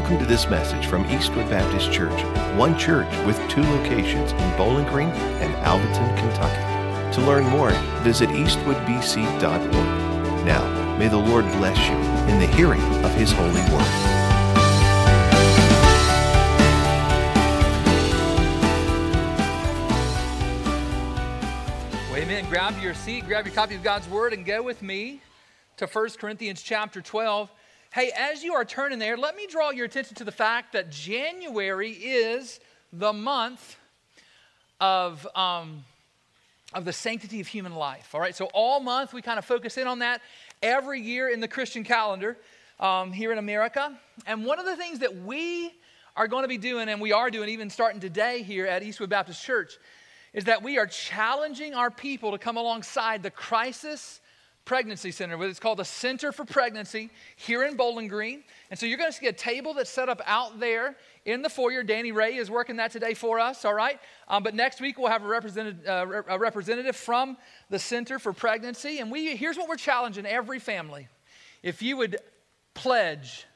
[0.00, 2.22] Welcome to this message from Eastwood Baptist Church,
[2.56, 7.14] one church with two locations in Bowling Green and Alvaton, Kentucky.
[7.16, 10.46] To learn more, visit eastwoodbc.org.
[10.46, 11.96] Now, may the Lord bless you
[12.32, 13.84] in the hearing of His holy word.
[22.14, 22.46] amen.
[22.48, 25.20] Grab your seat, grab your copy of God's Word, and go with me
[25.76, 27.50] to 1 Corinthians chapter 12.
[27.92, 30.92] Hey, as you are turning there, let me draw your attention to the fact that
[30.92, 32.60] January is
[32.92, 33.76] the month
[34.78, 35.84] of, um,
[36.72, 38.14] of the sanctity of human life.
[38.14, 40.22] All right, so all month we kind of focus in on that
[40.62, 42.36] every year in the Christian calendar
[42.78, 43.98] um, here in America.
[44.24, 45.72] And one of the things that we
[46.14, 49.10] are going to be doing, and we are doing even starting today here at Eastwood
[49.10, 49.78] Baptist Church,
[50.32, 54.20] is that we are challenging our people to come alongside the crisis
[54.64, 55.42] Pregnancy Center.
[55.44, 58.44] It's called the Center for Pregnancy here in Bowling Green.
[58.70, 61.48] And so you're going to see a table that's set up out there in the
[61.48, 61.82] foyer.
[61.82, 63.98] Danny Ray is working that today for us, all right?
[64.28, 67.36] Um, but next week we'll have a representative, uh, a representative from
[67.68, 68.98] the Center for Pregnancy.
[68.98, 71.08] And we, here's what we're challenging every family.
[71.62, 72.18] If you would
[72.74, 73.46] pledge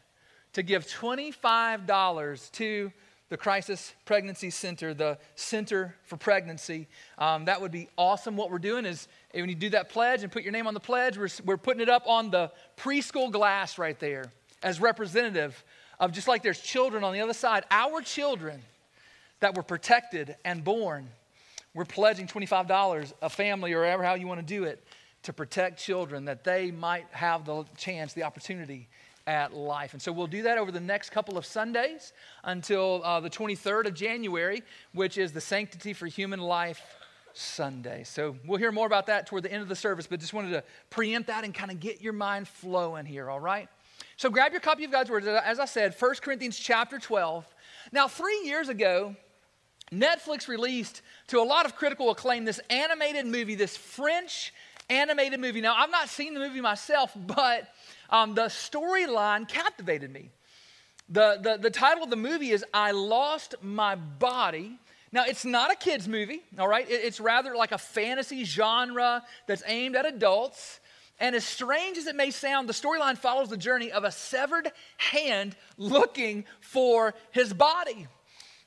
[0.55, 2.92] to give $25 to
[3.34, 6.86] the Crisis Pregnancy Center, the Center for Pregnancy.
[7.18, 8.36] Um, that would be awesome.
[8.36, 10.78] What we're doing is when you do that pledge and put your name on the
[10.78, 14.30] pledge, we're, we're putting it up on the preschool glass right there
[14.62, 15.64] as representative
[15.98, 18.62] of just like there's children on the other side, our children
[19.40, 21.08] that were protected and born.
[21.74, 24.80] We're pledging $25 a family or however how you want to do it
[25.24, 28.88] to protect children that they might have the chance, the opportunity
[29.27, 29.92] at life.
[29.92, 33.86] And so we'll do that over the next couple of Sundays until uh, the 23rd
[33.86, 36.83] of January, which is the Sanctity for Human Life
[37.33, 38.05] Sunday.
[38.05, 40.50] So we'll hear more about that toward the end of the service, but just wanted
[40.50, 43.69] to preempt that and kind of get your mind flowing here, all right?
[44.17, 45.27] So grab your copy of God's Word.
[45.27, 47.46] As I said, 1 Corinthians chapter 12.
[47.92, 49.17] Now, three years ago,
[49.92, 54.52] Netflix released to a lot of critical acclaim this animated movie, this French
[54.90, 55.61] animated movie.
[55.61, 57.68] Now, I've not seen the movie myself, but
[58.11, 60.30] um, the storyline captivated me.
[61.08, 64.78] The, the, the title of the movie is I Lost My Body.
[65.12, 66.89] Now, it's not a kid's movie, all right?
[66.89, 70.80] It, it's rather like a fantasy genre that's aimed at adults.
[71.20, 74.72] And as strange as it may sound, the storyline follows the journey of a severed
[74.96, 78.08] hand looking for his body.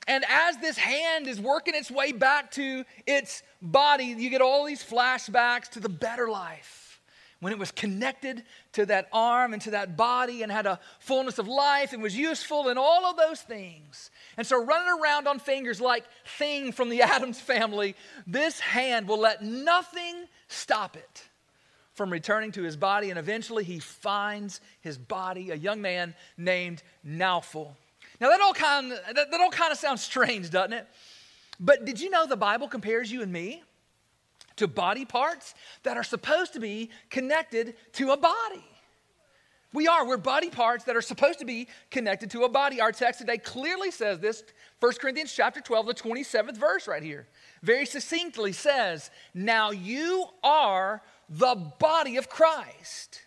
[0.08, 4.64] And as this hand is working its way back to its body, you get all
[4.64, 7.00] these flashbacks to the better life
[7.40, 8.42] when it was connected
[8.72, 12.16] to that arm and to that body and had a fullness of life and was
[12.16, 14.10] useful and all of those things.
[14.38, 16.04] And so, running around on fingers like
[16.38, 17.94] Thing from the Addams family,
[18.26, 21.22] this hand will let nothing stop it
[21.92, 23.10] from returning to his body.
[23.10, 27.74] And eventually, he finds his body, a young man named Naoufel.
[28.20, 30.86] Now, that all kind of, that, that all kind of sounds strange, doesn't it?
[31.60, 33.62] But did you know the Bible compares you and me
[34.58, 38.64] to body parts that are supposed to be connected to a body.
[39.72, 40.06] We are.
[40.06, 42.80] We're body parts that are supposed to be connected to a body.
[42.80, 44.42] Our text today clearly says this.
[44.80, 47.26] 1 Corinthians chapter 12, the 27th verse right here.
[47.62, 53.20] Very succinctly says, Now you are the body of Christ,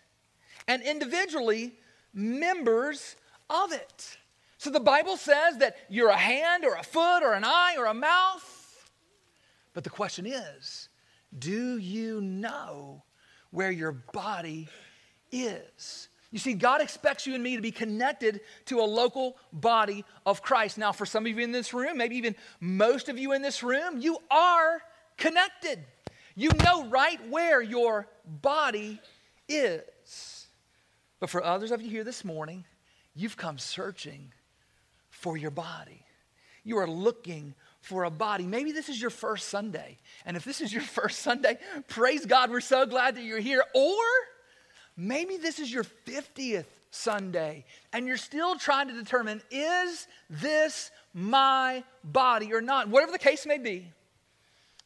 [0.66, 1.74] and individually
[2.12, 3.16] members
[3.48, 4.16] of it.
[4.62, 7.86] So the Bible says that you're a hand or a foot or an eye or
[7.86, 8.88] a mouth.
[9.74, 10.88] But the question is,
[11.36, 13.02] do you know
[13.50, 14.68] where your body
[15.32, 16.06] is?
[16.30, 20.42] You see, God expects you and me to be connected to a local body of
[20.42, 20.78] Christ.
[20.78, 23.64] Now, for some of you in this room, maybe even most of you in this
[23.64, 24.80] room, you are
[25.16, 25.80] connected.
[26.36, 29.00] You know right where your body
[29.48, 30.46] is.
[31.18, 32.64] But for others of you here this morning,
[33.16, 34.32] you've come searching
[35.22, 36.04] for your body.
[36.64, 38.44] You are looking for a body.
[38.44, 39.98] Maybe this is your first Sunday.
[40.26, 41.58] And if this is your first Sunday,
[41.88, 43.64] praise God, we're so glad that you're here.
[43.74, 44.02] Or
[44.96, 51.82] maybe this is your 50th Sunday and you're still trying to determine is this my
[52.04, 52.88] body or not?
[52.88, 53.88] Whatever the case may be,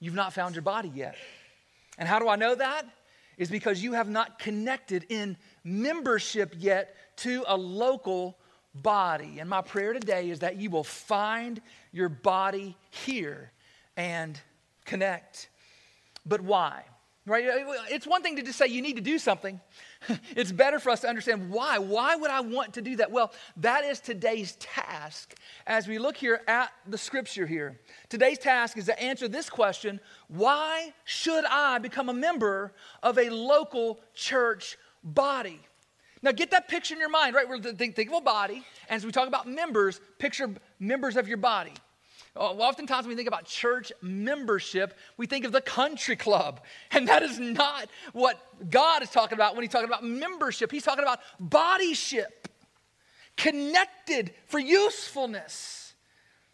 [0.00, 1.16] you've not found your body yet.
[1.98, 2.86] And how do I know that?
[3.38, 8.38] Is because you have not connected in membership yet to a local
[8.82, 9.38] body.
[9.40, 11.60] And my prayer today is that you will find
[11.92, 13.52] your body here
[13.96, 14.40] and
[14.84, 15.48] connect.
[16.24, 16.84] But why?
[17.26, 17.44] Right?
[17.90, 19.60] It's one thing to just say you need to do something.
[20.36, 21.78] It's better for us to understand why.
[21.78, 23.10] Why would I want to do that?
[23.10, 25.34] Well, that is today's task
[25.66, 27.80] as we look here at the scripture here.
[28.08, 29.98] Today's task is to answer this question
[30.28, 32.72] why should I become a member
[33.02, 35.65] of a local church body?
[36.26, 37.48] Now get that picture in your mind, right?
[37.48, 40.50] We're think, think of a body, and as we talk about members, picture
[40.80, 41.72] members of your body.
[42.34, 46.62] Oh, oftentimes, when we think about church membership, we think of the country club.
[46.90, 50.72] And that is not what God is talking about when He's talking about membership.
[50.72, 52.48] He's talking about bodyship,
[53.36, 55.94] connected for usefulness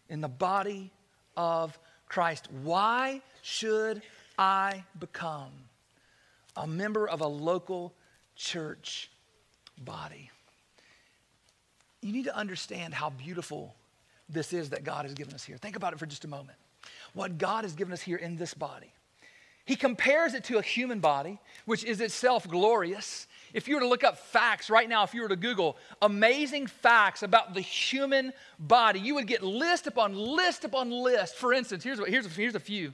[0.07, 0.91] in the body
[1.35, 2.47] of Christ.
[2.61, 4.03] Why should
[4.37, 5.49] I become
[6.55, 7.91] a member of a local
[8.35, 9.09] church
[9.77, 10.29] body?
[12.01, 13.75] You need to understand how beautiful
[14.29, 15.57] this is that God has given us here.
[15.57, 16.57] Think about it for just a moment.
[17.13, 18.91] What God has given us here in this body.
[19.65, 23.27] He compares it to a human body, which is itself glorious.
[23.53, 26.67] If you were to look up facts right now, if you were to Google amazing
[26.67, 31.35] facts about the human body, you would get list upon list upon list.
[31.35, 32.93] For instance, here's, here's, here's a few.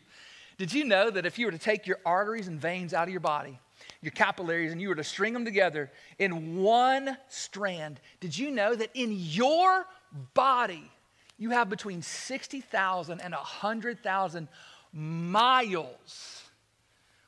[0.59, 3.09] Did you know that if you were to take your arteries and veins out of
[3.09, 3.57] your body,
[4.01, 8.73] your capillaries, and you were to string them together in one strand, did you know
[8.75, 9.85] that in your
[10.33, 10.89] body,
[11.37, 14.47] you have between 60,000 and 100,000
[14.93, 16.43] miles,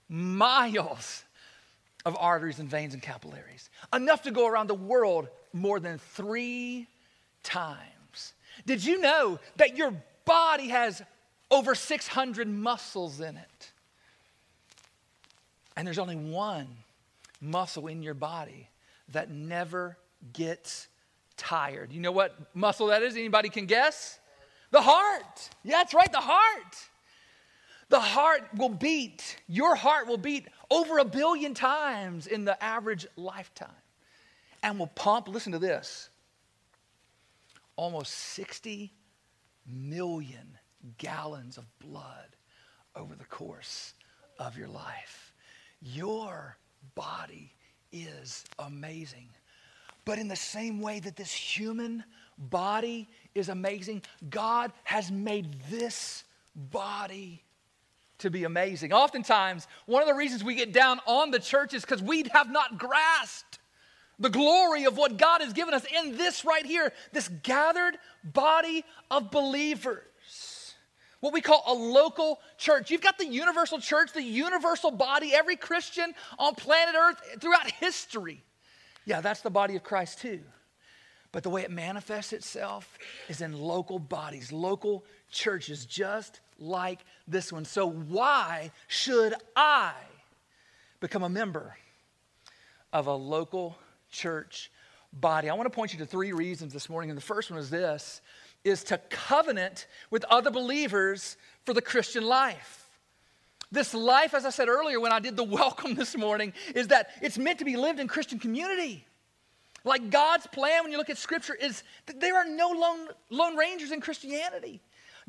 [0.09, 1.23] miles
[2.05, 3.69] of arteries and veins and capillaries.
[3.93, 6.87] Enough to go around the world more than three
[7.43, 8.33] times.
[8.65, 9.93] Did you know that your
[10.25, 11.01] body has
[11.49, 13.60] over 600 muscles in it?
[15.75, 16.67] And there's only one
[17.39, 18.69] muscle in your body
[19.09, 19.97] that never
[20.33, 20.87] gets
[21.37, 21.91] tired.
[21.91, 23.15] You know what muscle that is?
[23.15, 24.19] Anybody can guess?
[24.71, 25.49] The heart.
[25.63, 26.75] Yeah, that's right, the heart.
[27.89, 33.05] The heart will beat, your heart will beat over a billion times in the average
[33.17, 33.67] lifetime
[34.63, 36.09] and will pump, listen to this,
[37.75, 38.93] almost 60
[39.67, 40.57] million
[40.97, 42.37] gallons of blood
[42.95, 43.93] over the course
[44.39, 45.30] of your life.
[45.81, 46.57] Your
[46.95, 47.53] body
[47.91, 49.29] is amazing.
[50.05, 52.03] But in the same way that this human
[52.37, 56.23] body is amazing, God has made this
[56.55, 57.43] body
[58.19, 58.93] to be amazing.
[58.93, 62.51] Oftentimes, one of the reasons we get down on the church is because we have
[62.51, 63.59] not grasped
[64.19, 68.85] the glory of what God has given us in this right here, this gathered body
[69.09, 70.03] of believers.
[71.21, 72.91] What we call a local church.
[72.91, 78.43] You've got the universal church, the universal body, every Christian on planet Earth throughout history
[79.05, 80.41] yeah, that's the body of Christ too.
[81.31, 82.97] But the way it manifests itself
[83.29, 87.63] is in local bodies, local churches, just like this one.
[87.63, 89.93] So, why should I
[90.99, 91.77] become a member
[92.91, 93.77] of a local
[94.11, 94.71] church
[95.13, 95.49] body?
[95.49, 97.09] I want to point you to three reasons this morning.
[97.09, 98.21] And the first one is this
[98.63, 102.89] is to covenant with other believers for the Christian life.
[103.71, 107.11] This life, as I said earlier when I did the welcome this morning, is that
[107.21, 109.05] it's meant to be lived in Christian community.
[109.83, 113.55] Like God's plan, when you look at Scripture, is that there are no lone, lone
[113.55, 114.81] rangers in Christianity.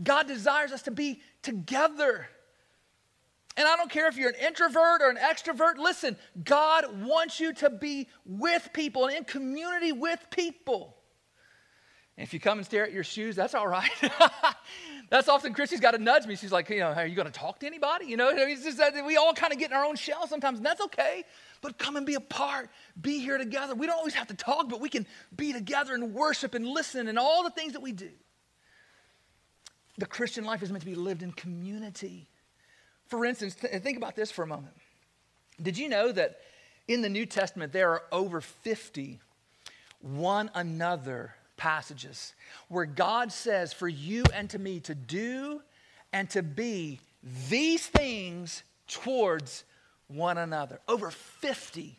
[0.02, 2.28] God desires us to be together.
[3.56, 7.52] And I don't care if you're an introvert or an extrovert, listen, God wants you
[7.54, 10.96] to be with people and in community with people.
[12.16, 13.90] And if you come and stare at your shoes, that's all right.
[15.12, 16.36] That's often Christy's got to nudge me.
[16.36, 18.06] She's like, you know, are you going to talk to anybody?
[18.06, 20.56] You know, it's just that we all kind of get in our own shell sometimes,
[20.56, 21.24] and that's okay.
[21.60, 23.74] But come and be a part, be here together.
[23.74, 27.08] We don't always have to talk, but we can be together and worship and listen
[27.08, 28.08] and all the things that we do.
[29.98, 32.30] The Christian life is meant to be lived in community.
[33.08, 34.74] For instance, th- think about this for a moment.
[35.60, 36.40] Did you know that
[36.88, 39.20] in the New Testament there are over 50
[40.00, 42.34] one another passages
[42.66, 45.62] where God says for you and to me to do
[46.12, 46.98] and to be
[47.48, 49.62] these things towards
[50.08, 50.80] one another.
[50.88, 51.96] Over 50.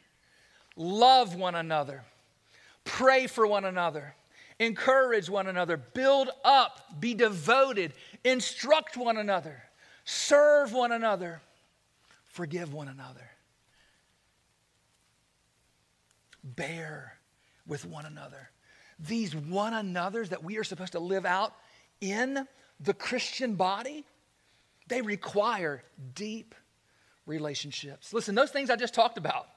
[0.76, 2.04] Love one another,
[2.84, 4.16] pray for one another,
[4.60, 7.94] encourage one another, build up, be devoted,
[8.26, 9.64] instruct one another,
[10.04, 11.40] serve one another,
[12.26, 13.30] forgive one another,
[16.44, 17.18] bear
[17.66, 18.50] with one another
[19.00, 21.54] these one another's that we are supposed to live out
[22.02, 22.48] in
[22.80, 24.06] the Christian body,
[24.88, 25.84] they require
[26.16, 26.56] deep
[27.26, 28.14] relationships.
[28.14, 29.48] Listen, those things I just talked about,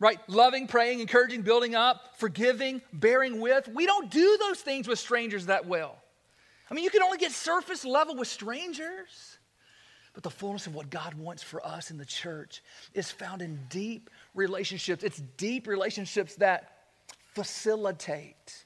[0.00, 0.18] right?
[0.28, 3.68] Loving, praying, encouraging, building up, forgiving, bearing with.
[3.68, 5.96] We don't do those things with strangers that well.
[6.70, 9.38] I mean, you can only get surface level with strangers.
[10.14, 12.62] But the fullness of what God wants for us in the church
[12.92, 15.04] is found in deep relationships.
[15.04, 16.77] It's deep relationships that
[17.38, 18.64] facilitate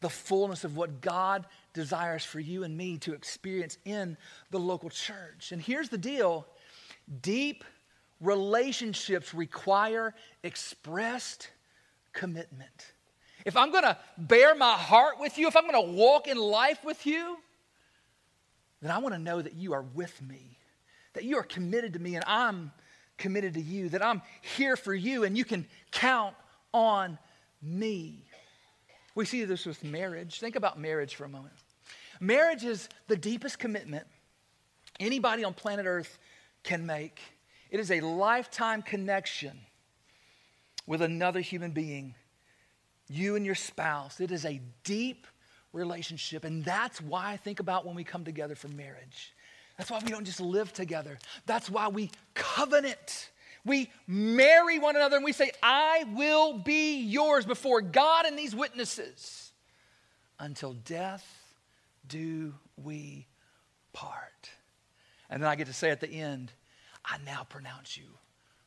[0.00, 4.16] the fullness of what God desires for you and me to experience in
[4.50, 5.52] the local church.
[5.52, 6.46] And here's the deal
[7.20, 7.64] deep
[8.22, 11.50] relationships require expressed
[12.14, 12.92] commitment.
[13.44, 16.38] If I'm going to bear my heart with you, if I'm going to walk in
[16.38, 17.36] life with you,
[18.80, 20.58] then I want to know that you are with me,
[21.12, 22.72] that you are committed to me, and I'm
[23.18, 24.22] committed to you, that I'm
[24.56, 26.34] here for you, and you can count
[26.72, 27.18] on
[27.62, 28.24] me.
[29.14, 30.40] We see this with marriage.
[30.40, 31.54] Think about marriage for a moment.
[32.20, 34.06] Marriage is the deepest commitment
[35.00, 36.18] anybody on planet Earth
[36.62, 37.20] can make.
[37.70, 39.58] It is a lifetime connection
[40.86, 42.14] with another human being,
[43.08, 44.20] you and your spouse.
[44.20, 45.26] It is a deep
[45.72, 46.44] relationship.
[46.44, 49.34] And that's why I think about when we come together for marriage.
[49.76, 51.18] That's why we don't just live together.
[51.46, 53.30] That's why we covenant.
[53.68, 58.54] We marry one another and we say, I will be yours before God and these
[58.54, 59.52] witnesses.
[60.40, 61.26] Until death
[62.06, 63.26] do we
[63.92, 64.50] part.
[65.30, 66.52] And then I get to say at the end,
[67.04, 68.06] I now pronounce you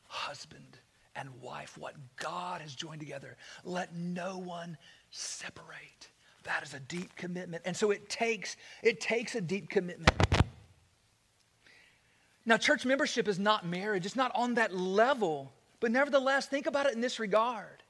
[0.06, 0.78] husband
[1.16, 1.76] and wife.
[1.78, 4.76] What God has joined together, let no one
[5.10, 6.08] separate.
[6.44, 7.62] That is a deep commitment.
[7.66, 10.12] And so it takes, it takes a deep commitment.
[12.44, 15.52] Now, church membership is not marriage, it's not on that level.
[15.80, 17.82] But nevertheless, think about it in this regard.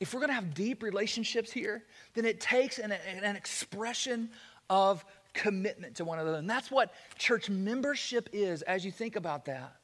[0.00, 4.30] If we're going to have deep relationships here, then it takes an, an expression
[4.68, 6.38] of commitment to one another.
[6.38, 9.76] And that's what church membership is as you think about that.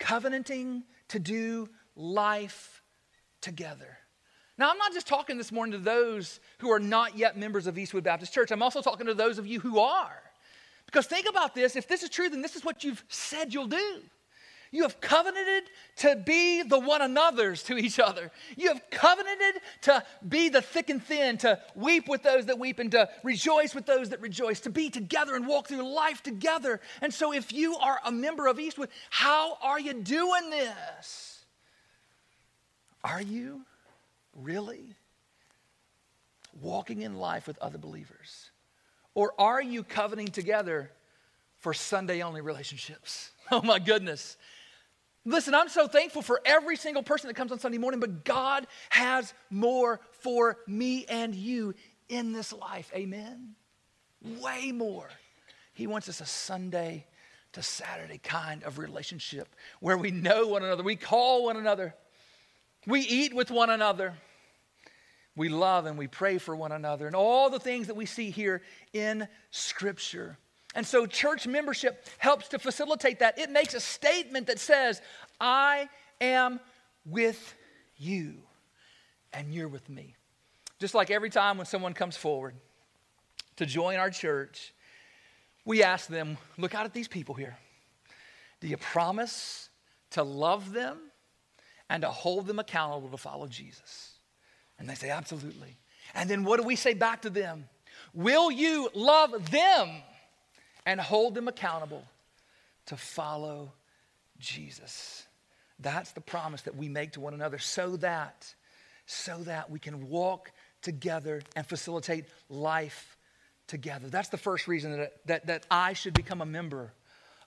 [0.00, 2.82] Covenanting to do life
[3.40, 3.98] together.
[4.56, 7.78] Now, I'm not just talking this morning to those who are not yet members of
[7.78, 8.50] Eastwood Baptist Church.
[8.50, 10.22] I'm also talking to those of you who are.
[10.88, 13.66] Because think about this if this is true, then this is what you've said you'll
[13.66, 14.00] do.
[14.70, 15.64] You have covenanted
[15.96, 18.30] to be the one another's to each other.
[18.56, 22.78] You have covenanted to be the thick and thin, to weep with those that weep
[22.78, 26.80] and to rejoice with those that rejoice, to be together and walk through life together.
[27.00, 31.44] And so, if you are a member of Eastwood, how are you doing this?
[33.04, 33.62] Are you
[34.34, 34.96] really
[36.60, 38.50] walking in life with other believers?
[39.18, 40.92] Or are you covenanting together
[41.56, 43.32] for Sunday only relationships?
[43.50, 44.36] Oh my goodness.
[45.24, 48.66] Listen, I'm so thankful for every single person that comes on Sunday morning, but God
[48.90, 51.74] has more for me and you
[52.10, 52.92] in this life.
[52.94, 53.54] Amen?
[54.22, 55.08] Way more.
[55.72, 57.06] He wants us a Sunday
[57.52, 59.48] to Saturday kind of relationship
[59.80, 61.94] where we know one another, we call one another,
[62.86, 64.12] we eat with one another,
[65.38, 68.30] we love and we pray for one another, and all the things that we see
[68.30, 68.60] here
[68.92, 70.36] in Scripture.
[70.74, 73.38] And so, church membership helps to facilitate that.
[73.38, 75.00] It makes a statement that says,
[75.40, 75.88] I
[76.20, 76.60] am
[77.06, 77.54] with
[77.96, 78.34] you,
[79.32, 80.16] and you're with me.
[80.78, 82.54] Just like every time when someone comes forward
[83.56, 84.74] to join our church,
[85.64, 87.56] we ask them, Look out at these people here.
[88.60, 89.70] Do you promise
[90.10, 90.98] to love them
[91.88, 94.17] and to hold them accountable to follow Jesus?
[94.78, 95.76] And they say, Absolutely.
[96.14, 97.68] And then what do we say back to them?
[98.14, 100.02] Will you love them?
[100.88, 102.02] and hold them accountable
[102.86, 103.70] to follow
[104.38, 105.26] Jesus.
[105.78, 108.54] That's the promise that we make to one another so that
[109.04, 113.18] so that we can walk together and facilitate life
[113.66, 114.08] together.
[114.08, 116.92] That's the first reason that, that, that I should become a member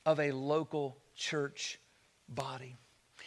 [0.06, 1.80] of a local church
[2.30, 2.78] body.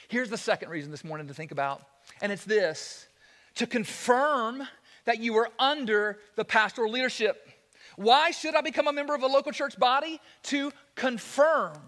[0.06, 1.82] Here's the second reason this morning to think about,
[2.20, 3.08] and it's this
[3.56, 4.66] to confirm
[5.04, 7.48] that you are under the pastoral leadership.
[7.96, 10.20] Why should I become a member of a local church body?
[10.44, 11.78] To confirm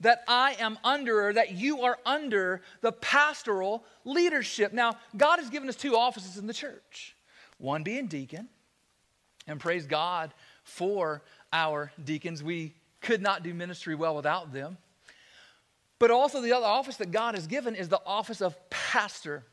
[0.00, 4.72] that I am under, or that you are under the pastoral leadership.
[4.72, 7.16] Now, God has given us two offices in the church
[7.58, 8.48] one being deacon,
[9.46, 12.42] and praise God for our deacons.
[12.42, 14.78] We could not do ministry well without them.
[16.00, 19.44] But also, the other office that God has given is the office of pastor.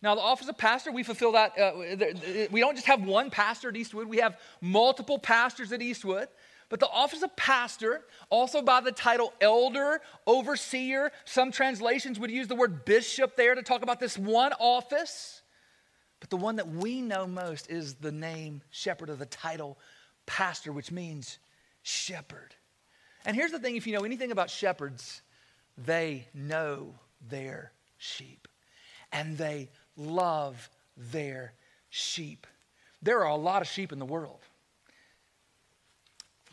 [0.00, 1.58] Now, the office of pastor, we fulfill that.
[1.58, 6.28] Uh, we don't just have one pastor at Eastwood, we have multiple pastors at Eastwood.
[6.70, 12.46] But the office of pastor, also by the title elder, overseer, some translations would use
[12.46, 15.40] the word bishop there to talk about this one office.
[16.20, 19.78] But the one that we know most is the name shepherd, or the title
[20.26, 21.38] pastor, which means
[21.82, 22.54] shepherd.
[23.24, 25.22] And here's the thing if you know anything about shepherds,
[25.78, 26.94] they know
[27.30, 28.46] their sheep
[29.12, 31.52] and they love their
[31.90, 32.46] sheep.
[33.02, 34.40] There are a lot of sheep in the world,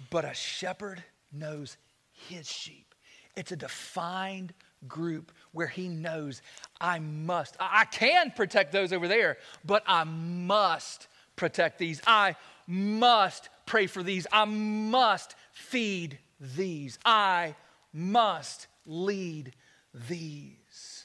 [0.09, 1.77] but a shepherd knows
[2.11, 2.93] his sheep.
[3.37, 4.53] It's a defined
[4.87, 6.41] group where he knows
[6.79, 12.01] I must, I can protect those over there, but I must protect these.
[12.05, 12.35] I
[12.67, 14.27] must pray for these.
[14.31, 16.99] I must feed these.
[17.05, 17.55] I
[17.93, 19.53] must lead
[19.93, 21.04] these.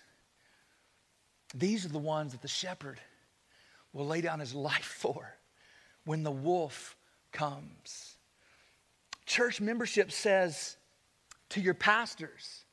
[1.54, 3.00] These are the ones that the shepherd
[3.92, 5.34] will lay down his life for
[6.04, 6.96] when the wolf
[7.32, 8.16] comes.
[9.26, 10.76] Church membership says
[11.50, 12.64] to your pastors,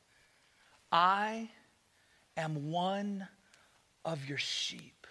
[0.90, 1.50] I
[2.36, 3.28] am one
[4.04, 5.06] of your sheep.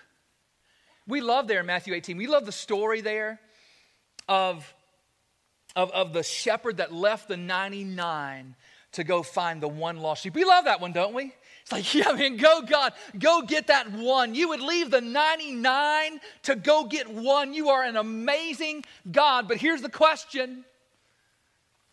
[1.08, 3.40] We love there in Matthew 18, we love the story there
[4.28, 4.74] of,
[5.76, 8.56] of, of the shepherd that left the 99
[8.94, 10.36] to go find the one lost sheep.
[10.36, 11.34] We love that one, don't we?
[11.68, 14.34] It's like, yeah, man, go, God, go get that one.
[14.34, 17.54] You would leave the 99 to go get one.
[17.54, 19.50] You are an amazing God.
[19.50, 20.64] But here's the question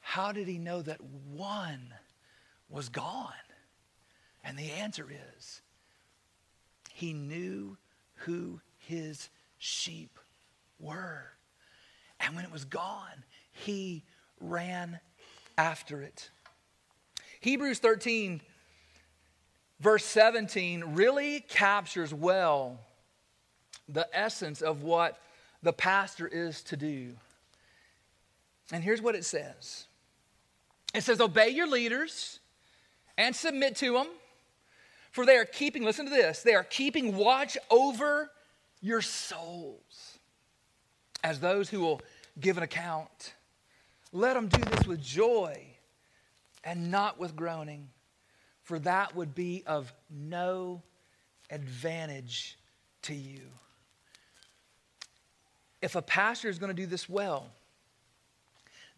[0.01, 1.93] How did he know that one
[2.69, 3.33] was gone?
[4.45, 5.61] And the answer is
[6.93, 7.77] he knew
[8.19, 9.29] who his
[9.59, 10.21] sheep
[10.79, 11.33] were.
[12.21, 14.05] And when it was gone, he
[14.39, 15.01] ran
[15.59, 16.31] after it.
[17.41, 18.41] Hebrews 13
[19.85, 22.81] verse 17 really captures well
[23.87, 25.21] the essence of what
[25.63, 27.13] the pastor is to do.
[28.73, 29.87] And here's what it says
[30.95, 32.41] it says, Obey your leaders
[33.19, 34.07] and submit to them,
[35.13, 38.31] for they are keeping, listen to this, they are keeping watch over
[38.81, 40.19] your souls
[41.23, 42.01] as those who will
[42.41, 43.35] give an account.
[44.13, 45.63] Let them do this with joy
[46.65, 47.91] and not with groaning
[48.65, 50.83] for that would be of no
[51.51, 52.59] advantage
[53.03, 53.43] to you.
[55.83, 57.47] If a pastor is going to do this well,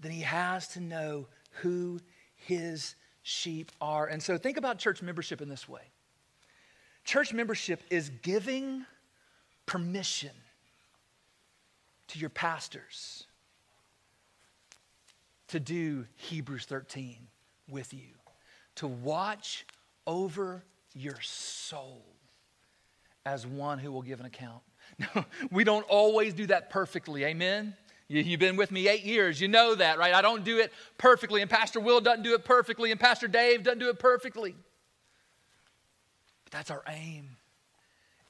[0.00, 1.26] then he has to know
[1.62, 1.98] who
[2.36, 4.06] his sheep are.
[4.06, 5.82] And so think about church membership in this way
[7.04, 8.84] church membership is giving
[9.64, 10.30] permission
[12.08, 13.26] to your pastors
[15.48, 17.16] to do Hebrews 13
[17.68, 18.16] with you
[18.76, 19.66] to watch
[20.06, 20.64] over
[20.94, 22.02] your soul
[23.24, 24.62] as one who will give an account.
[24.98, 27.24] No, we don't always do that perfectly.
[27.24, 27.74] Amen?
[28.08, 29.40] You, have been with me eight years.
[29.40, 30.14] You know that, right?
[30.14, 33.64] I don't do it perfectly, and Pastor Will doesn't do it perfectly, and Pastor Dave
[33.64, 34.54] doesn't do it perfectly.
[36.44, 37.30] But that's our aim.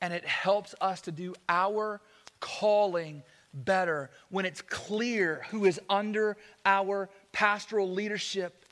[0.00, 2.00] And it helps us to do our
[2.40, 8.64] calling better when it's clear who is under our pastoral leadership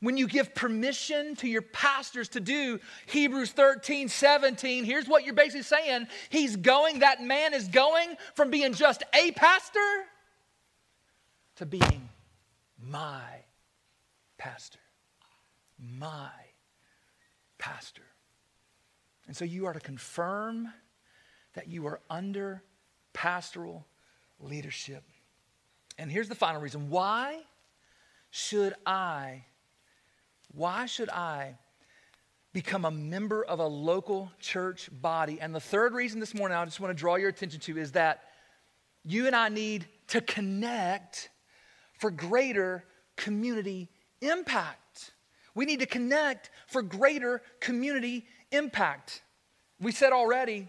[0.00, 5.34] when you give permission to your pastors to do Hebrews 13, 17, here's what you're
[5.34, 6.06] basically saying.
[6.28, 10.04] He's going, that man is going from being just a pastor
[11.56, 12.08] to being
[12.80, 13.22] my
[14.38, 14.78] pastor.
[15.78, 16.30] My
[17.58, 18.02] pastor.
[19.26, 20.72] And so you are to confirm
[21.54, 22.62] that you are under
[23.12, 23.84] pastoral
[24.38, 25.02] leadership.
[25.98, 27.40] And here's the final reason why
[28.30, 29.44] should I
[30.54, 31.56] why should I
[32.52, 35.38] become a member of a local church body?
[35.40, 37.92] And the third reason this morning I just want to draw your attention to is
[37.92, 38.22] that
[39.04, 41.30] you and I need to connect
[41.98, 42.84] for greater
[43.16, 43.88] community
[44.20, 45.12] impact.
[45.54, 49.22] We need to connect for greater community impact.
[49.80, 50.68] We said already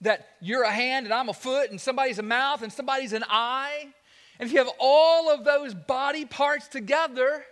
[0.00, 3.24] that you're a hand and I'm a foot and somebody's a mouth and somebody's an
[3.28, 3.92] eye.
[4.38, 7.44] And if you have all of those body parts together,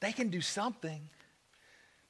[0.00, 1.08] they can do something.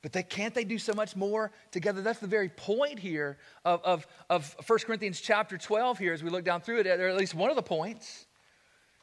[0.01, 2.03] But they can't they do so much more together?
[2.03, 6.31] That's the very point here of, of, of 1 Corinthians chapter 12 here as we
[6.31, 8.27] look down through it, or at least one of the points,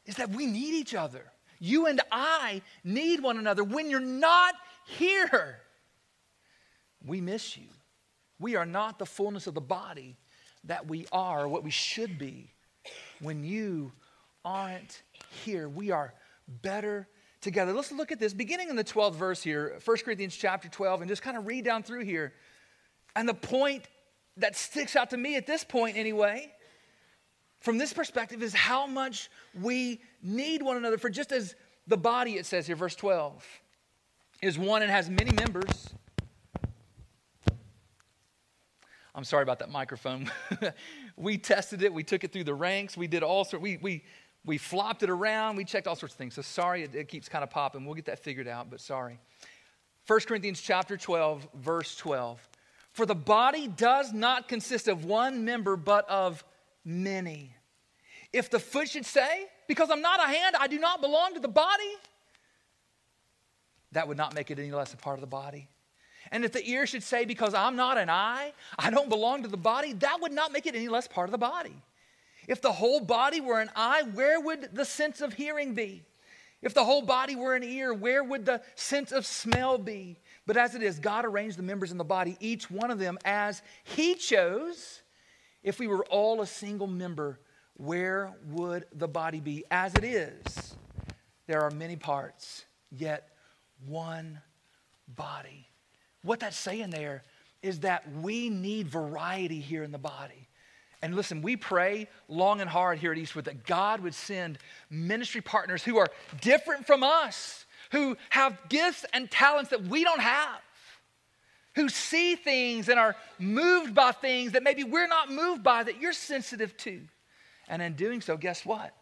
[0.06, 1.24] is that we need each other.
[1.58, 3.62] You and I need one another.
[3.62, 4.54] When you're not
[4.86, 5.60] here,
[7.04, 7.68] we miss you.
[8.38, 10.16] We are not the fullness of the body
[10.64, 12.52] that we are, what we should be.
[13.20, 13.92] When you
[14.44, 15.02] aren't
[15.44, 16.14] here, we are
[16.62, 17.08] better
[17.40, 17.72] together.
[17.72, 21.08] Let's look at this beginning in the 12th verse here, 1 Corinthians chapter 12, and
[21.08, 22.32] just kind of read down through here.
[23.14, 23.88] And the point
[24.36, 26.52] that sticks out to me at this point, anyway,
[27.60, 30.98] from this perspective, is how much we need one another.
[30.98, 31.54] For just as
[31.86, 33.44] the body, it says here, verse 12,
[34.42, 35.94] is one and has many members.
[39.14, 40.30] I'm sorry about that microphone.
[41.16, 44.04] we tested it, we took it through the ranks, we did all sorts, we, we
[44.46, 45.56] we flopped it around.
[45.56, 46.34] We checked all sorts of things.
[46.34, 47.84] So sorry, it, it keeps kind of popping.
[47.84, 49.18] We'll get that figured out, but sorry.
[50.06, 52.48] 1 Corinthians chapter 12, verse 12.
[52.92, 56.44] For the body does not consist of one member, but of
[56.84, 57.54] many.
[58.32, 61.40] If the foot should say, Because I'm not a hand, I do not belong to
[61.40, 61.92] the body,
[63.92, 65.68] that would not make it any less a part of the body.
[66.32, 69.48] And if the ear should say, Because I'm not an eye, I don't belong to
[69.48, 71.82] the body, that would not make it any less part of the body.
[72.46, 76.02] If the whole body were an eye, where would the sense of hearing be?
[76.62, 80.18] If the whole body were an ear, where would the sense of smell be?
[80.46, 83.18] But as it is, God arranged the members in the body, each one of them
[83.24, 85.02] as He chose.
[85.62, 87.40] if we were all a single member,
[87.74, 89.64] where would the body be?
[89.70, 90.76] As it is,
[91.46, 93.28] there are many parts, yet
[93.84, 94.40] one
[95.08, 95.68] body.
[96.22, 97.22] What that's saying there
[97.62, 100.45] is that we need variety here in the body.
[101.02, 104.58] And listen, we pray long and hard here at Eastwood that God would send
[104.90, 106.08] ministry partners who are
[106.40, 110.60] different from us, who have gifts and talents that we don't have,
[111.74, 116.00] who see things and are moved by things that maybe we're not moved by, that
[116.00, 117.02] you're sensitive to.
[117.68, 118.94] And in doing so, guess what?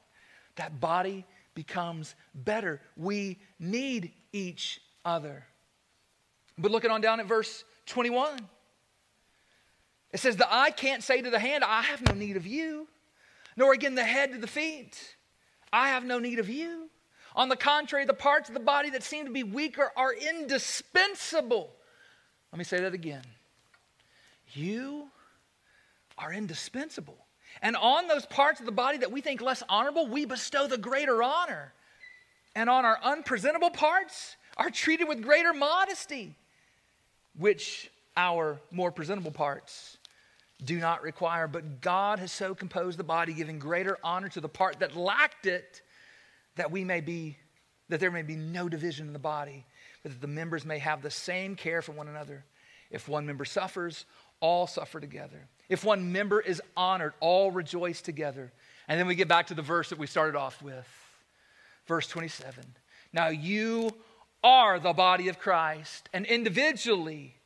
[0.57, 2.80] That body becomes better.
[2.96, 5.44] We need each other.
[6.59, 8.38] But looking on down at verse 21,
[10.14, 12.88] it says, The eye can't say to the hand, I have no need of you,
[13.57, 15.16] nor again the head to the feet,
[15.72, 16.88] I have no need of you.
[17.37, 21.68] On the contrary, the parts of the body that seem to be weaker are indispensable.
[22.53, 23.24] Let me say that again.
[24.53, 25.09] You
[26.16, 27.16] are indispensable.
[27.61, 30.79] And on those parts of the body that we think less honorable, we bestow the
[30.79, 31.72] greater honor.
[32.55, 36.37] And on our unpresentable parts, are treated with greater modesty,
[37.37, 39.93] which our more presentable parts
[40.64, 41.46] do not require.
[41.46, 45.46] But God has so composed the body, giving greater honor to the part that lacked
[45.46, 45.83] it,
[46.57, 47.37] that we may be,
[47.88, 49.66] that there may be no division in the body,
[50.03, 52.44] but that the members may have the same care for one another.
[52.90, 54.07] If one member suffers,
[54.40, 55.48] all suffer together.
[55.68, 58.53] If one member is honored, all rejoice together.
[58.88, 60.87] And then we get back to the verse that we started off with,
[61.87, 62.64] verse 27.
[63.12, 63.90] Now you
[64.42, 67.37] are the body of Christ and individually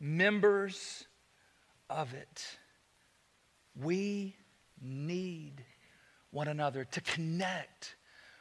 [0.00, 1.06] members
[1.88, 2.57] of it.
[3.82, 4.34] We
[4.80, 5.64] need
[6.30, 7.96] one another to connect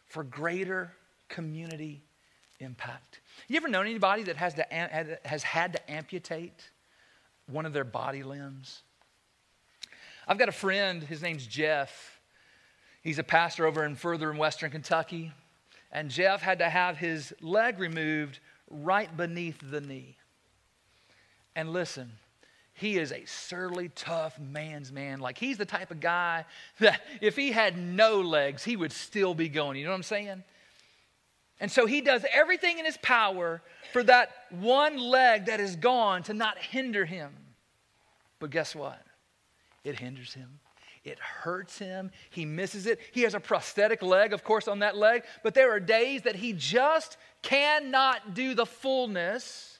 [0.06, 0.93] for greater
[1.30, 2.04] community
[2.60, 3.21] impact.
[3.47, 4.65] You ever known anybody that has, to,
[5.26, 6.69] has had to amputate
[7.47, 8.82] one of their body limbs?
[10.28, 12.19] I've got a friend, his name's Jeff.
[13.02, 15.32] He's a pastor over in further in western Kentucky.
[15.91, 20.17] And Jeff had to have his leg removed right beneath the knee.
[21.56, 22.12] And listen,
[22.78, 25.20] he is a surly, tough man's man.
[25.20, 26.46] Like he's the type of guy
[26.80, 29.78] that if he had no legs, he would still be going.
[29.78, 30.44] You know what I'm saying?
[31.60, 33.62] And so he does everything in his power
[33.92, 37.34] for that one leg that is gone to not hinder him.
[38.40, 39.02] But guess what?
[39.88, 40.60] it hinders him.
[41.04, 42.12] It hurts him.
[42.30, 43.00] He misses it.
[43.13, 46.36] He has a prosthetic leg, of course, on that leg, but there are days that
[46.36, 49.80] he just cannot do the fullness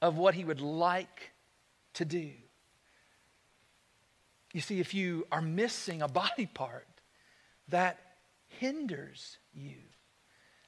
[0.00, 1.31] of what he would like
[1.94, 2.30] to do.
[4.52, 6.86] You see, if you are missing a body part,
[7.68, 7.98] that
[8.48, 9.76] hinders you.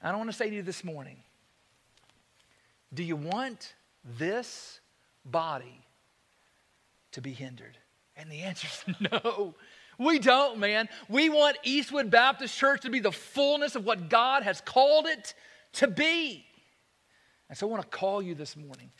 [0.02, 1.18] I don't want to say to you this morning
[2.92, 3.74] do you want
[4.18, 4.80] this
[5.24, 5.84] body
[7.12, 7.76] to be hindered?
[8.16, 9.54] And the answer is no.
[9.98, 10.88] We don't, man.
[11.08, 15.34] We want Eastwood Baptist Church to be the fullness of what God has called it
[15.74, 16.44] to be.
[17.48, 18.90] And so I want to call you this morning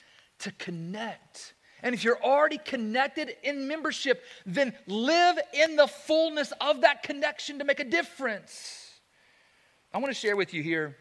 [0.40, 1.53] to connect.
[1.84, 7.58] And if you're already connected in membership, then live in the fullness of that connection
[7.58, 8.90] to make a difference.
[9.92, 10.96] I want to share with you here.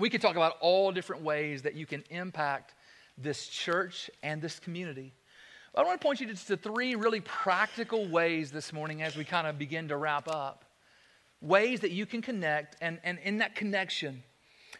[0.00, 2.74] We could talk about all different ways that you can impact
[3.16, 5.14] this church and this community.
[5.72, 9.46] I want to point you to, three really practical ways this morning as we kind
[9.46, 10.64] of begin to wrap up.
[11.40, 14.24] Ways that you can connect and, and in that connection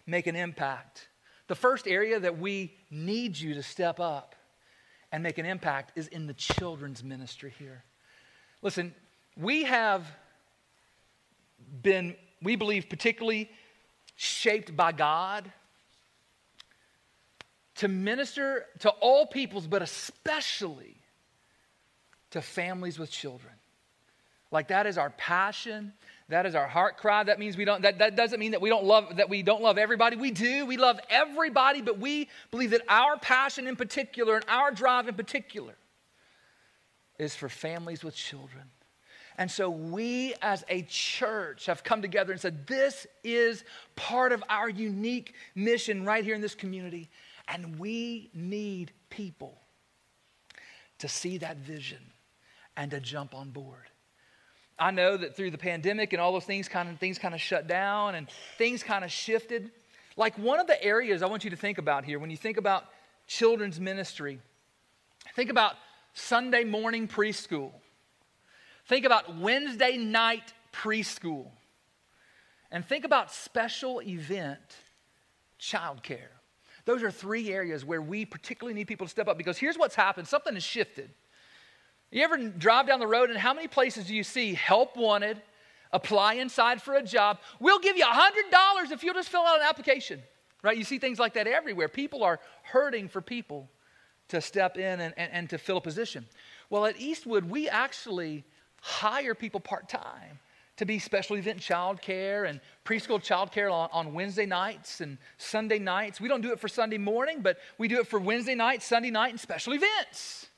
[0.05, 1.09] make an impact.
[1.47, 4.35] The first area that we need you to step up
[5.13, 7.85] and make an impact is in the children's ministry here.
[8.63, 8.95] Listen,
[9.37, 10.07] we have
[11.83, 13.51] been, we believe, particularly
[14.17, 15.53] shaped by God
[17.77, 20.97] to minister to all peoples, but especially
[22.31, 23.53] to families with children.
[24.51, 25.93] Like that is our passion.
[26.29, 27.25] That is our heart cry.
[27.25, 29.63] That means we don't, that, that doesn't mean that we don't love, that we don't
[29.63, 30.17] love everybody.
[30.17, 30.65] We do.
[30.65, 35.15] We love everybody, but we believe that our passion in particular and our drive in
[35.15, 35.75] particular
[37.19, 38.65] is for families with children.
[39.39, 43.65] And so we as a church have come together and said, this is
[43.97, 47.11] part of our unique mission right here in this community.
[47.49, 49.59] And we need people
[50.99, 51.99] to see that vision
[52.77, 53.91] and to jump on board.
[54.83, 57.41] I know that through the pandemic and all those things kind of things kind of
[57.41, 59.71] shut down and things kind of shifted.
[60.17, 62.57] Like one of the areas I want you to think about here when you think
[62.57, 62.87] about
[63.29, 64.41] children's ministry,
[65.37, 65.75] think about
[66.15, 67.71] Sunday morning preschool.
[68.87, 71.47] Think about Wednesday night preschool.
[72.73, 74.59] And think about special event
[75.61, 76.33] childcare.
[76.87, 79.95] Those are three areas where we particularly need people to step up because here's what's
[79.95, 81.11] happened something has shifted.
[82.13, 85.41] You ever drive down the road and how many places do you see help wanted,
[85.93, 87.39] apply inside for a job?
[87.59, 90.23] We'll give you $100 if you'll just fill out an application,
[90.63, 90.77] right?
[90.77, 91.89] You see things like that everywhere.
[91.89, 93.71] People are hurting for people
[94.29, 96.27] to step in and, and, and to fill a position.
[96.69, 98.45] Well, at Eastwood, we actually
[98.83, 100.39] hire people part time
[100.77, 106.21] to be special event childcare and preschool childcare on, on Wednesday nights and Sunday nights.
[106.21, 109.11] We don't do it for Sunday morning, but we do it for Wednesday night, Sunday
[109.11, 110.49] night, and special events.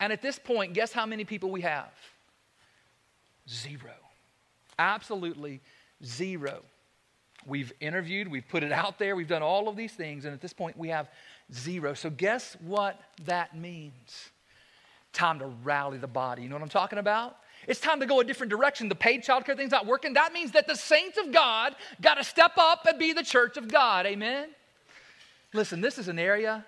[0.00, 1.92] And at this point, guess how many people we have?
[3.48, 3.94] Zero.
[4.78, 5.60] Absolutely
[6.04, 6.62] zero.
[7.46, 10.40] We've interviewed, we've put it out there, we've done all of these things, and at
[10.40, 11.08] this point we have
[11.52, 11.94] zero.
[11.94, 14.30] So, guess what that means?
[15.12, 16.42] Time to rally the body.
[16.42, 17.36] You know what I'm talking about?
[17.66, 18.88] It's time to go a different direction.
[18.88, 20.14] The paid childcare thing's not working.
[20.14, 23.56] That means that the saints of God got to step up and be the church
[23.56, 24.06] of God.
[24.06, 24.48] Amen?
[25.52, 26.64] Listen, this is an area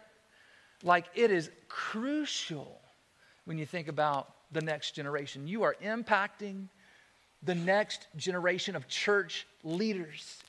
[0.83, 2.82] like it is crucial
[3.45, 5.47] when you think about the next generation.
[5.47, 6.69] You are impacting
[7.43, 10.43] the next generation of church leaders.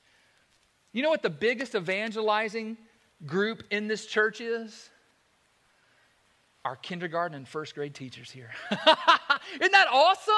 [0.92, 2.78] You know what the biggest evangelizing
[3.26, 4.90] group in this church is?
[6.64, 8.52] Our kindergarten and first grade teachers here.
[8.72, 10.34] Isn't that awesome?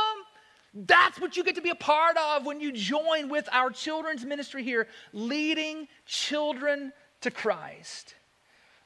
[0.73, 4.25] That's what you get to be a part of when you join with our children's
[4.25, 6.91] ministry here, leading children
[7.21, 8.15] to Christ.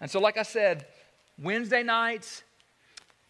[0.02, 0.86] And so, like I said,
[1.42, 2.44] Wednesday nights,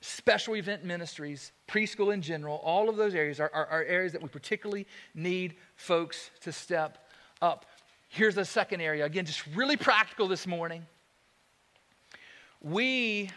[0.01, 4.21] special event ministries, preschool in general, all of those areas are, are, are, areas that
[4.21, 7.09] we particularly need folks to step
[7.41, 7.65] up.
[8.07, 9.05] Here's the second area.
[9.05, 10.85] Again, just really practical this morning.
[12.61, 13.29] We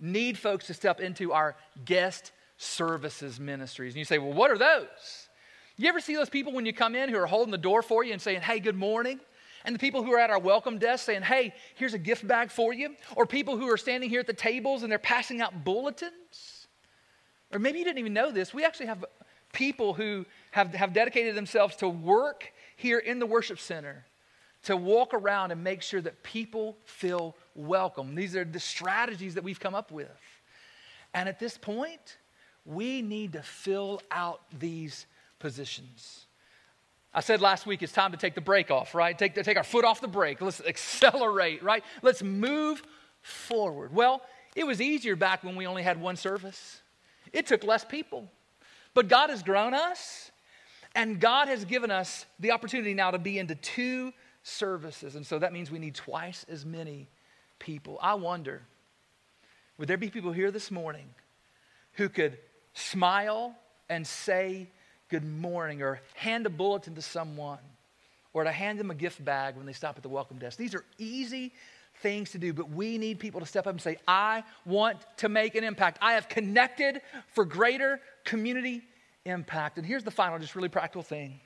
[0.00, 3.92] need folks to step into our guest services ministries.
[3.92, 5.28] And you say, well, what are those?
[5.76, 8.04] You ever see those people when you come in who are holding the door for
[8.04, 9.20] you and saying, hey, good morning?
[9.64, 12.50] And the people who are at our welcome desk saying, hey, here's a gift bag
[12.50, 12.96] for you.
[13.16, 16.66] Or people who are standing here at the tables and they're passing out bulletins.
[17.52, 18.52] Or maybe you didn't even know this.
[18.52, 19.04] We actually have
[19.52, 24.04] people who have, have dedicated themselves to work here in the worship center
[24.64, 28.14] to walk around and make sure that people feel welcome.
[28.14, 30.08] These are the strategies that we've come up with.
[31.12, 32.18] And at this point,
[32.64, 35.06] we need to fill out these
[35.38, 36.23] positions.
[37.14, 39.16] I said last week it's time to take the brake off, right?
[39.16, 40.40] Take, take our foot off the brake.
[40.40, 41.84] Let's accelerate, right?
[42.02, 42.82] Let's move
[43.22, 43.94] forward.
[43.94, 44.20] Well,
[44.56, 46.82] it was easier back when we only had one service,
[47.32, 48.30] it took less people.
[48.94, 50.30] But God has grown us,
[50.94, 55.16] and God has given us the opportunity now to be into two services.
[55.16, 57.08] And so that means we need twice as many
[57.58, 57.98] people.
[58.00, 58.62] I wonder,
[59.78, 61.08] would there be people here this morning
[61.94, 62.38] who could
[62.74, 63.56] smile
[63.88, 64.68] and say,
[65.14, 67.60] good morning, or hand a bulletin to someone,
[68.32, 70.58] or to hand them a gift bag when they stop at the welcome desk.
[70.58, 71.52] These are easy
[71.98, 75.28] things to do, but we need people to step up and say, I want to
[75.28, 75.98] make an impact.
[76.02, 77.00] I have connected
[77.32, 78.82] for greater community
[79.24, 79.78] impact.
[79.78, 81.38] And here's the final, just really practical thing.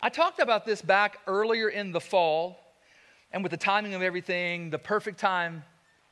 [0.00, 2.58] I talked about this back earlier in the fall,
[3.30, 5.64] and with the timing of everything, the perfect time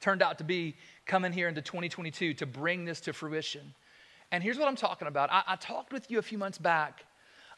[0.03, 0.75] turned out to be
[1.07, 3.73] coming here into 2022 to bring this to fruition.
[4.37, 5.33] And here's what I'm talking about.
[5.33, 7.07] I, I talked with you a few months back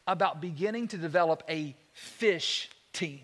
[0.07, 3.19] about beginning to develop a fish team.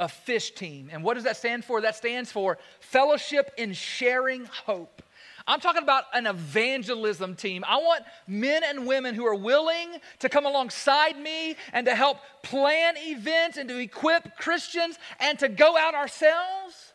[0.00, 0.90] A fish team.
[0.92, 1.80] And what does that stand for?
[1.80, 5.00] That stands for Fellowship in Sharing Hope.
[5.46, 7.64] I'm talking about an evangelism team.
[7.68, 12.18] I want men and women who are willing to come alongside me and to help
[12.42, 16.94] plan events and to equip Christians and to go out ourselves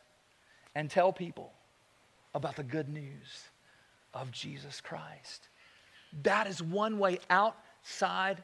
[0.75, 1.53] and tell people
[2.35, 3.45] about the good news
[4.13, 5.47] of Jesus Christ.
[6.23, 8.43] That is one way outside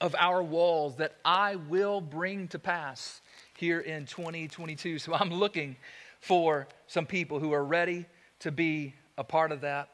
[0.00, 3.20] of our walls that I will bring to pass
[3.56, 4.98] here in 2022.
[4.98, 5.76] So I'm looking
[6.20, 8.06] for some people who are ready
[8.40, 9.88] to be a part of that.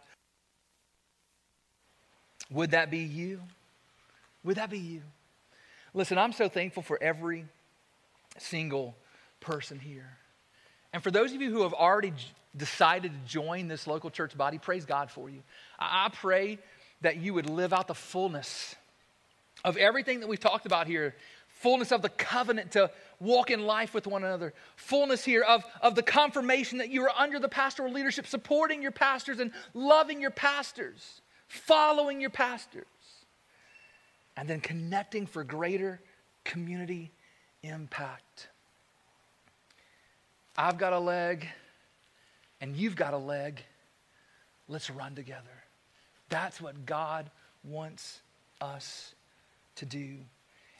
[2.50, 3.40] Would that be you?
[4.42, 5.02] Would that be you?
[5.94, 7.44] Listen, I'm so thankful for every
[8.38, 8.96] single
[9.40, 10.16] person here.
[10.92, 12.12] And for those of you who have already
[12.56, 15.42] decided to join this local church body, praise God for you.
[15.78, 16.58] I pray
[17.00, 18.74] that you would live out the fullness
[19.64, 21.14] of everything that we've talked about here
[21.60, 25.94] fullness of the covenant to walk in life with one another, fullness here of, of
[25.94, 30.30] the confirmation that you are under the pastoral leadership, supporting your pastors and loving your
[30.30, 32.86] pastors, following your pastors,
[34.38, 36.00] and then connecting for greater
[36.44, 37.10] community
[37.62, 38.48] impact.
[40.56, 41.46] I've got a leg,
[42.62, 43.62] and you've got a leg.
[44.66, 45.59] Let's run together.
[46.30, 47.30] That's what God
[47.62, 48.20] wants
[48.60, 49.14] us
[49.76, 50.16] to do.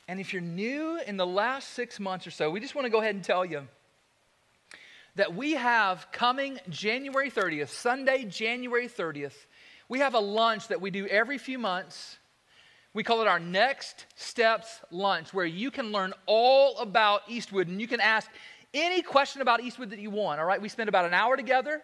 [0.08, 2.90] And if you're new in the last six months or so, we just want to
[2.90, 3.66] go ahead and tell you
[5.16, 9.34] that we have coming January 30th, Sunday, January 30th,
[9.88, 12.18] we have a lunch that we do every few months.
[12.94, 17.80] We call it our Next Steps Lunch, where you can learn all about Eastwood and
[17.80, 18.30] you can ask
[18.72, 20.40] any question about Eastwood that you want.
[20.40, 21.82] All right, we spend about an hour together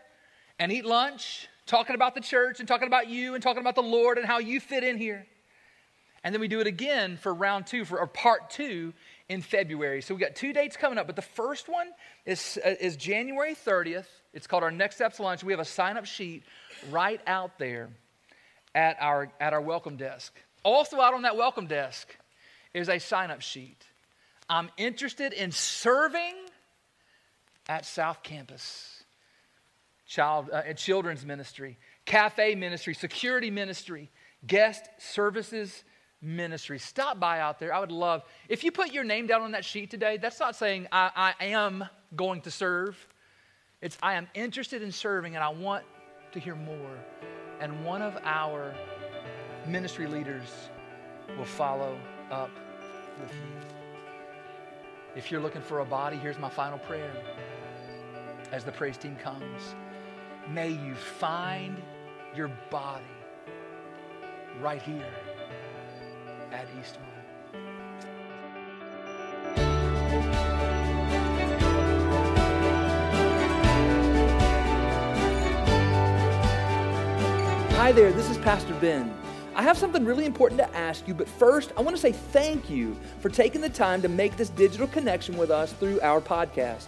[0.59, 3.83] and eat lunch, talking about the church and talking about you and talking about the
[3.83, 5.27] Lord and how you fit in here.
[6.25, 8.93] And then we do it again for round two, for or part two
[9.29, 10.03] in February.
[10.03, 11.89] So we got two dates coming up, but the first one
[12.25, 14.07] is, uh, is January 30th.
[14.33, 15.45] It's called our Next Steps Lunch.
[15.45, 16.43] We have a sign up sheet
[16.91, 17.91] right out there
[18.75, 20.35] at our, at our welcome desk.
[20.65, 22.17] Also, out on that welcome desk
[22.75, 23.85] is a sign up sheet.
[24.49, 26.35] I'm interested in serving
[27.69, 28.96] at South Campus,
[30.07, 34.11] child, uh, children's ministry, cafe ministry, security ministry,
[34.47, 35.85] guest services
[36.23, 36.79] ministry.
[36.79, 37.75] Stop by out there.
[37.75, 40.57] I would love, if you put your name down on that sheet today, that's not
[40.57, 42.97] saying I, I am going to serve.
[43.83, 45.85] It's I am interested in serving and I want
[46.33, 46.99] to hear more.
[47.61, 48.75] And one of our
[49.67, 50.69] ministry leaders
[51.37, 51.99] will follow
[52.31, 52.51] up
[53.21, 53.67] with you.
[55.15, 57.13] If you're looking for a body, here's my final prayer
[58.53, 59.75] as the praise team comes.
[60.49, 61.83] May you find
[62.37, 63.05] your body
[64.61, 65.13] right here
[66.53, 67.05] at Eastwood.
[77.73, 79.13] Hi there, this is Pastor Ben.
[79.57, 82.71] I have something really important to ask you, but first, I want to say thank
[82.71, 86.87] you for taking the time to make this digital connection with us through our podcast.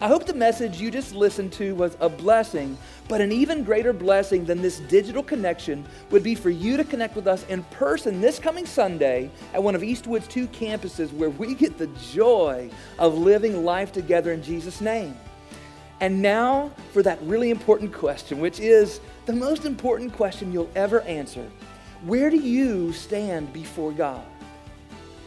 [0.00, 3.92] I hope the message you just listened to was a blessing, but an even greater
[3.92, 8.20] blessing than this digital connection would be for you to connect with us in person
[8.20, 13.18] this coming Sunday at one of Eastwood's two campuses where we get the joy of
[13.18, 15.16] living life together in Jesus' name.
[16.00, 21.02] And now for that really important question, which is the most important question you'll ever
[21.02, 21.46] answer
[22.04, 24.24] Where do you stand before God?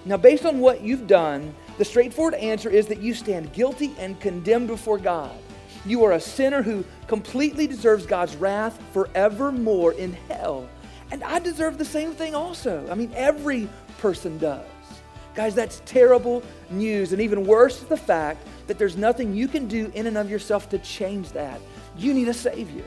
[0.05, 4.19] Now, based on what you've done, the straightforward answer is that you stand guilty and
[4.19, 5.35] condemned before God.
[5.85, 10.67] You are a sinner who completely deserves God's wrath forevermore in hell.
[11.11, 12.87] And I deserve the same thing also.
[12.89, 14.65] I mean, every person does.
[15.35, 17.11] Guys, that's terrible news.
[17.11, 20.29] And even worse is the fact that there's nothing you can do in and of
[20.29, 21.59] yourself to change that.
[21.97, 22.85] You need a Savior.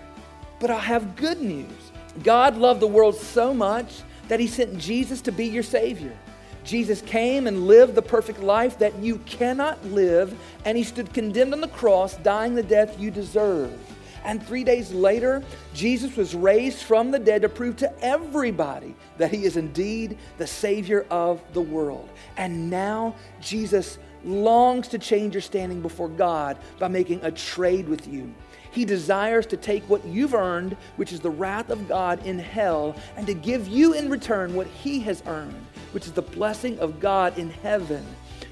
[0.61, 1.70] But I have good news.
[2.22, 6.16] God loved the world so much that He sent Jesus to be your Savior.
[6.66, 11.55] Jesus came and lived the perfect life that you cannot live, and he stood condemned
[11.55, 13.72] on the cross, dying the death you deserve.
[14.24, 19.31] And three days later, Jesus was raised from the dead to prove to everybody that
[19.31, 22.09] he is indeed the Savior of the world.
[22.37, 28.09] And now, Jesus longs to change your standing before God by making a trade with
[28.09, 28.35] you.
[28.72, 32.96] He desires to take what you've earned, which is the wrath of God in hell,
[33.16, 35.65] and to give you in return what he has earned
[35.96, 38.04] which is the blessing of God in heaven.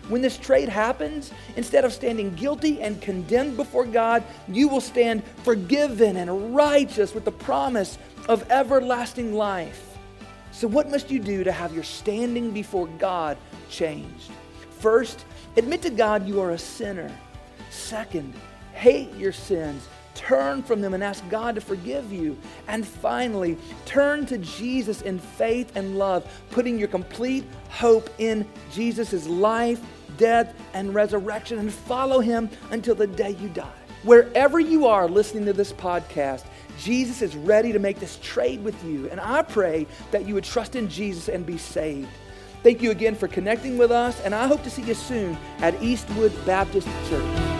[0.08, 5.22] When this trade happens, instead of standing guilty and condemned before God, you will stand
[5.42, 7.98] forgiven and righteous with the promise
[8.30, 9.98] of everlasting life.
[10.52, 13.36] So, what must you do to have your standing before God
[13.68, 14.30] changed?
[14.78, 15.26] First,
[15.58, 17.14] admit to God you are a sinner.
[17.68, 18.32] Second,
[18.72, 19.86] hate your sins
[20.26, 22.38] Turn from them and ask God to forgive you.
[22.66, 29.26] And finally, turn to Jesus in faith and love, putting your complete hope in Jesus'
[29.26, 29.82] life,
[30.16, 33.68] death, and resurrection, and follow him until the day you die.
[34.02, 36.44] Wherever you are listening to this podcast,
[36.78, 39.10] Jesus is ready to make this trade with you.
[39.10, 42.08] And I pray that you would trust in Jesus and be saved.
[42.62, 45.82] Thank you again for connecting with us, and I hope to see you soon at
[45.82, 47.53] Eastwood Baptist Church.